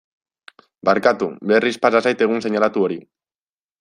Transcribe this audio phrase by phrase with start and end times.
[0.89, 2.99] Barkatu, berriz pasa zait egun seinalatu hori.